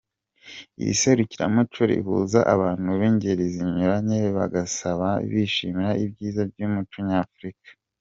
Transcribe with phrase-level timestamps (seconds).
[0.81, 7.69] Iri serukiramuco rihuza abantu b'ingeri zinyuranye bagasabana bishimira ibyiza by'umuco nyafurika.